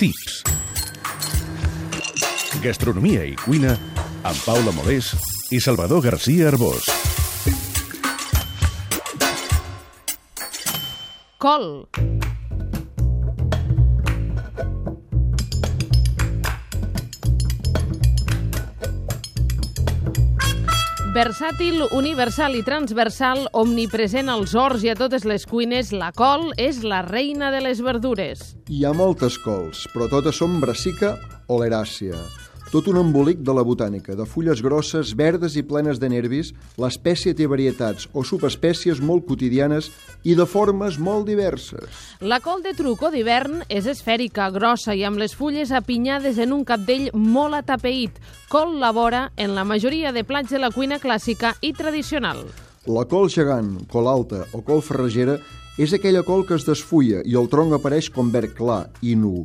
Tips. 0.00 0.40
Gastronomia 2.64 3.26
i 3.28 3.34
cuina 3.36 3.74
amb 4.24 4.38
Paula 4.46 4.72
Molés 4.72 5.10
i 5.52 5.60
Salvador 5.60 6.00
García 6.06 6.48
Arbós. 6.48 6.88
Col. 11.36 12.09
Versàtil, 21.10 21.80
universal 21.90 22.54
i 22.54 22.60
transversal, 22.62 23.48
omnipresent 23.58 24.28
als 24.30 24.52
horts 24.54 24.84
i 24.86 24.92
a 24.92 24.94
totes 24.94 25.24
les 25.26 25.42
cuines, 25.42 25.90
la 25.90 26.12
col 26.14 26.52
és 26.54 26.84
la 26.86 27.00
reina 27.02 27.48
de 27.50 27.64
les 27.64 27.80
verdures. 27.82 28.44
Hi 28.70 28.84
ha 28.86 28.92
moltes 28.94 29.40
cols, 29.42 29.88
però 29.90 30.06
totes 30.12 30.38
són 30.38 30.60
brassica 30.62 31.16
o 31.50 31.58
leràcia. 31.64 32.14
Tot 32.70 32.86
un 32.86 33.00
embolic 33.00 33.40
de 33.42 33.50
la 33.50 33.64
botànica, 33.66 34.14
de 34.14 34.22
fulles 34.30 34.60
grosses, 34.62 35.10
verdes 35.18 35.56
i 35.58 35.64
plenes 35.66 35.98
de 35.98 36.06
nervis, 36.06 36.52
l'espècie 36.78 37.34
té 37.34 37.48
varietats 37.50 38.06
o 38.14 38.22
subespècies 38.22 39.00
molt 39.02 39.26
quotidianes 39.26 39.88
i 40.22 40.36
de 40.38 40.46
formes 40.46 41.00
molt 41.02 41.26
diverses. 41.26 41.90
La 42.22 42.38
col 42.38 42.62
de 42.62 42.70
truco 42.78 43.10
d'hivern 43.10 43.64
és 43.66 43.90
esfèrica, 43.90 44.46
grossa 44.54 44.94
i 44.94 45.02
amb 45.02 45.18
les 45.18 45.34
fulles 45.34 45.74
apinyades 45.74 46.38
en 46.38 46.54
un 46.54 46.62
capdell 46.62 47.10
molt 47.10 47.58
atapeït. 47.58 48.22
Col 48.54 48.78
labora 48.78 49.32
en 49.34 49.58
la 49.58 49.66
majoria 49.66 50.14
de 50.14 50.22
plats 50.22 50.54
de 50.54 50.62
la 50.62 50.70
cuina 50.70 51.02
clàssica 51.02 51.56
i 51.66 51.74
tradicional. 51.74 52.46
La 52.86 53.02
col 53.10 53.26
gegant, 53.34 53.80
col 53.90 54.06
alta 54.06 54.44
o 54.54 54.62
col 54.62 54.78
ferragera 54.78 55.40
és 55.74 55.90
aquella 55.90 56.22
col 56.22 56.46
que 56.46 56.54
es 56.54 56.70
desfulla 56.70 57.24
i 57.26 57.34
el 57.34 57.50
tronc 57.50 57.74
apareix 57.74 58.14
com 58.14 58.30
verd 58.30 58.54
clar 58.54 58.84
i 59.02 59.18
nu. 59.18 59.40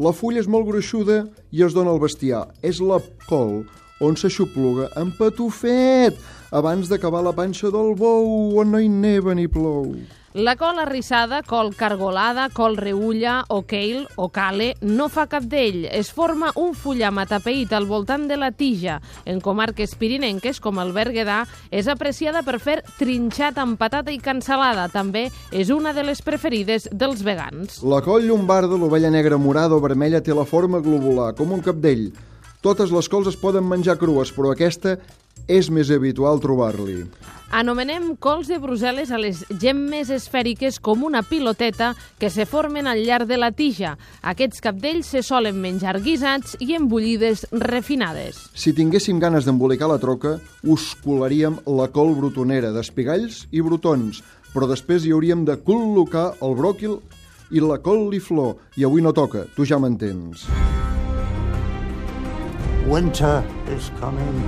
La 0.00 0.14
fulla 0.16 0.40
és 0.40 0.48
molt 0.48 0.64
gruixuda 0.64 1.18
i 1.52 1.62
es 1.66 1.74
dona 1.76 1.92
al 1.92 2.00
bestiar. 2.00 2.46
És 2.64 2.80
la 2.80 2.96
col 3.28 3.62
on 4.02 4.18
s'aixopluga 4.18 4.90
en 5.00 5.14
patufet 5.16 6.18
abans 6.52 6.90
d'acabar 6.90 7.22
la 7.24 7.32
panxa 7.32 7.70
del 7.72 7.94
bou 7.96 8.58
on 8.60 8.74
no 8.74 8.82
hi 8.82 8.90
neva 8.90 9.34
ni 9.34 9.48
plou. 9.48 9.94
La 10.32 10.54
col 10.56 10.78
arrissada, 10.80 11.42
col 11.44 11.74
cargolada, 11.76 12.46
col 12.56 12.78
reulla 12.80 13.42
o 13.52 13.66
kale 13.68 14.06
o 14.16 14.30
cale 14.32 14.70
no 14.80 15.10
fa 15.12 15.26
cap 15.28 15.44
d'ell. 15.44 15.84
Es 15.92 16.08
forma 16.08 16.48
un 16.56 16.72
fullam 16.72 17.20
atapeït 17.20 17.74
al 17.76 17.84
voltant 17.84 18.24
de 18.30 18.38
la 18.40 18.48
tija. 18.48 18.96
En 19.28 19.42
comarques 19.44 19.92
pirinenques, 20.00 20.56
com 20.64 20.80
el 20.80 20.94
Berguedà, 20.96 21.42
és 21.68 21.84
apreciada 21.84 22.40
per 22.48 22.62
fer 22.64 22.78
trinxat 22.96 23.60
amb 23.60 23.76
patata 23.76 24.08
i 24.08 24.22
cansalada. 24.24 24.88
També 24.88 25.26
és 25.52 25.68
una 25.68 25.92
de 25.92 26.08
les 26.08 26.24
preferides 26.24 26.88
dels 26.88 27.20
vegans. 27.20 27.82
La 27.84 28.00
col 28.00 28.24
llombarda, 28.24 28.80
l'ovella 28.80 29.12
negra 29.12 29.36
morada 29.36 29.76
o 29.76 29.84
vermella, 29.84 30.24
té 30.24 30.32
la 30.32 30.48
forma 30.48 30.80
globular, 30.80 31.34
com 31.36 31.52
un 31.52 31.60
capdell. 31.60 32.08
Totes 32.62 32.92
les 32.94 33.08
cols 33.10 33.26
es 33.26 33.36
poden 33.36 33.66
menjar 33.66 33.98
crues, 33.98 34.30
però 34.30 34.52
aquesta 34.52 34.96
és 35.50 35.66
més 35.74 35.90
habitual 35.90 36.38
trobar-li. 36.38 37.02
Anomenem 37.52 38.14
cols 38.22 38.48
de 38.48 38.56
Brussel·les 38.62 39.10
a 39.12 39.18
les 39.20 39.42
gemmes 39.60 40.08
esfèriques 40.14 40.78
com 40.80 41.02
una 41.04 41.20
piloteta 41.26 41.90
que 42.22 42.30
se 42.32 42.46
formen 42.48 42.86
al 42.88 43.02
llarg 43.04 43.26
de 43.28 43.36
la 43.36 43.50
tija. 43.52 43.96
Aquests 44.22 44.62
capdells 44.64 45.10
se 45.12 45.20
solen 45.26 45.58
menjar 45.60 45.98
guisats 46.00 46.54
i 46.64 46.72
embullides 46.78 47.44
refinades. 47.52 48.38
Si 48.54 48.72
tinguéssim 48.72 49.20
ganes 49.20 49.44
d'embolicar 49.44 49.90
la 49.90 50.00
troca, 50.00 50.38
us 50.62 50.94
colaríem 51.04 51.58
la 51.66 51.90
col 51.92 52.14
brotonera 52.16 52.72
d'espigalls 52.72 53.48
i 53.50 53.60
brotons, 53.60 54.22
però 54.54 54.70
després 54.70 55.04
hi 55.04 55.12
hauríem 55.12 55.44
de 55.44 55.58
col·locar 55.66 56.30
el 56.40 56.56
bròquil 56.56 57.00
i 57.52 57.60
la 57.60 57.82
col·liflor, 57.84 58.56
i 58.80 58.88
avui 58.88 59.04
no 59.04 59.12
toca, 59.12 59.44
tu 59.52 59.68
ja 59.68 59.82
m'entens. 59.82 60.46
Winter 62.88 63.44
is 63.70 63.90
coming. 64.00 64.42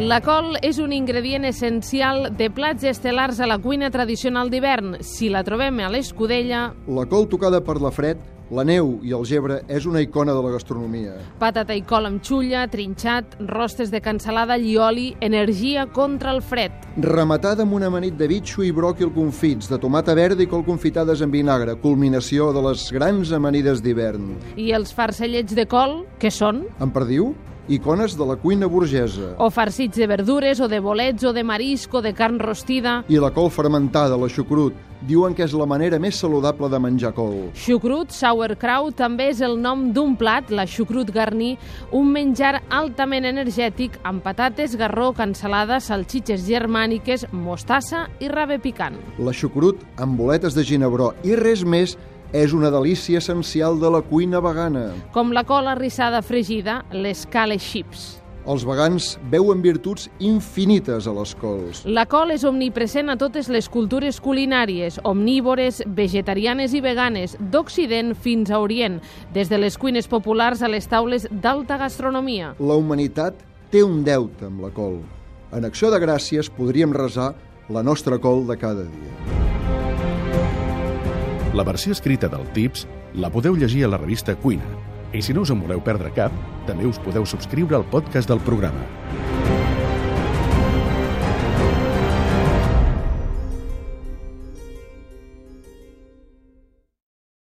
La 0.00 0.20
col 0.24 0.56
és 0.64 0.78
un 0.80 0.92
ingredient 0.92 1.44
essencial 1.48 2.30
de 2.36 2.50
plats 2.52 2.84
estel·lars 2.88 3.40
a 3.40 3.48
la 3.48 3.58
cuina 3.60 3.90
tradicional 3.92 4.48
d'hivern. 4.52 4.98
Si 5.04 5.28
la 5.32 5.42
trobem 5.44 5.80
a 5.80 5.88
l'escudella... 5.92 6.70
La 6.88 7.06
col 7.08 7.28
tocada 7.28 7.60
per 7.64 7.78
la 7.80 7.92
fred, 7.92 8.20
la 8.50 8.64
neu 8.66 8.96
i 9.06 9.14
el 9.16 9.24
gebre 9.28 9.60
és 9.70 9.86
una 9.86 10.02
icona 10.02 10.34
de 10.34 10.42
la 10.42 10.52
gastronomia. 10.54 11.14
Patata 11.40 11.74
i 11.76 11.82
col 11.86 12.08
amb 12.08 12.22
xulla, 12.26 12.66
trinxat, 12.70 13.36
rostes 13.50 13.92
de 13.92 14.00
cansalada, 14.02 14.58
llioli, 14.58 15.14
energia 15.20 15.86
contra 15.94 16.34
el 16.34 16.42
fred. 16.42 16.74
Rematada 17.00 17.64
amb 17.66 17.78
una 17.78 17.90
amanit 17.90 18.18
de 18.18 18.28
bitxo 18.30 18.64
i 18.66 18.72
bròquil 18.74 19.14
confits, 19.14 19.70
de 19.70 19.78
tomata 19.78 20.16
verda 20.18 20.42
i 20.42 20.48
col 20.50 20.64
confitades 20.66 21.22
en 21.22 21.30
vinagre, 21.30 21.76
culminació 21.82 22.50
de 22.56 22.64
les 22.68 22.88
grans 22.94 23.32
amanides 23.32 23.84
d'hivern. 23.84 24.34
I 24.56 24.72
els 24.76 24.92
farcellets 24.94 25.54
de 25.54 25.68
col, 25.70 26.02
què 26.18 26.32
són? 26.34 26.64
En 26.82 26.90
perdiu? 26.94 27.32
Icones 27.70 28.16
de 28.18 28.26
la 28.26 28.34
cuina 28.34 28.66
burgesa. 28.66 29.36
O 29.38 29.46
farcits 29.48 29.94
de 29.94 30.08
verdures, 30.10 30.58
o 30.58 30.66
de 30.66 30.80
bolets, 30.82 31.22
o 31.22 31.30
de 31.32 31.44
marisc, 31.46 31.94
o 31.94 32.02
de 32.02 32.10
carn 32.18 32.40
rostida. 32.42 33.04
I 33.06 33.20
la 33.22 33.30
col 33.30 33.46
fermentada, 33.54 34.18
la 34.18 34.26
xucrut, 34.26 34.74
diuen 35.06 35.36
que 35.38 35.46
és 35.46 35.54
la 35.54 35.68
manera 35.70 36.00
més 36.02 36.18
saludable 36.18 36.66
de 36.66 36.80
menjar 36.82 37.12
col. 37.14 37.52
Xucrut, 37.54 38.10
sauerkraut, 38.10 38.98
també 38.98 39.28
és 39.30 39.38
el 39.46 39.54
nom 39.62 39.92
d'un 39.94 40.16
plat, 40.18 40.50
la 40.50 40.66
xucrut 40.66 41.14
garní, 41.14 41.52
un 41.94 42.10
menjar 42.10 42.56
altament 42.74 43.30
energètic 43.30 44.00
amb 44.02 44.26
patates, 44.26 44.74
garró, 44.74 45.12
cansalada, 45.14 45.78
salxitxes 45.78 46.42
germàniques, 46.50 47.28
mostassa 47.30 48.08
i 48.18 48.34
rave 48.34 48.58
picant. 48.58 48.98
La 49.22 49.30
xucrut 49.30 49.86
amb 49.94 50.18
boletes 50.18 50.58
de 50.58 50.66
ginebró 50.66 51.12
i 51.22 51.38
res 51.38 51.62
més 51.62 51.94
és 52.32 52.52
una 52.54 52.70
delícia 52.70 53.18
essencial 53.18 53.80
de 53.80 53.90
la 53.90 54.00
cuina 54.02 54.40
vegana. 54.40 54.90
Com 55.14 55.32
la 55.34 55.44
col 55.44 55.68
arrissada 55.68 56.22
fregida, 56.22 56.84
les 56.92 57.26
cale 57.26 57.58
chips. 57.58 58.20
Els 58.48 58.64
vegans 58.64 59.18
veuen 59.30 59.60
virtuts 59.60 60.08
infinites 60.24 61.06
a 61.06 61.12
les 61.12 61.34
cols. 61.36 61.82
La 61.84 62.06
col 62.08 62.32
és 62.32 62.44
omnipresent 62.48 63.12
a 63.12 63.18
totes 63.20 63.50
les 63.52 63.68
cultures 63.68 64.16
culinàries, 64.22 64.96
omnívores, 65.04 65.82
vegetarianes 65.86 66.72
i 66.74 66.80
veganes, 66.80 67.36
d'Occident 67.52 68.14
fins 68.16 68.50
a 68.50 68.62
Orient, 68.62 68.98
des 69.34 69.52
de 69.52 69.60
les 69.60 69.76
cuines 69.76 70.08
populars 70.08 70.62
a 70.62 70.72
les 70.72 70.88
taules 70.88 71.28
d'alta 71.30 71.76
gastronomia. 71.82 72.54
La 72.58 72.78
humanitat 72.80 73.44
té 73.70 73.84
un 73.84 74.00
deute 74.06 74.48
amb 74.48 74.64
la 74.64 74.72
col. 74.74 75.02
En 75.52 75.66
acció 75.66 75.90
de 75.92 76.00
gràcies 76.00 76.48
podríem 76.50 76.96
resar 76.96 77.34
la 77.68 77.84
nostra 77.86 78.18
col 78.18 78.46
de 78.48 78.56
cada 78.58 78.88
dia. 78.88 79.39
La 81.52 81.64
versió 81.64 81.90
escrita 81.90 82.28
del 82.30 82.44
Tips 82.54 82.84
la 83.18 83.30
podeu 83.34 83.56
llegir 83.58 83.82
a 83.82 83.88
la 83.90 83.98
revista 83.98 84.36
Cuina. 84.38 84.68
I 85.10 85.18
si 85.18 85.34
no 85.34 85.42
us 85.42 85.50
en 85.50 85.58
voleu 85.58 85.82
perdre 85.82 86.12
cap, 86.14 86.36
també 86.68 86.86
us 86.86 87.02
podeu 87.02 87.26
subscriure 87.26 87.74
al 87.74 87.88
podcast 87.90 88.30
del 88.30 88.38
programa. 88.46 88.86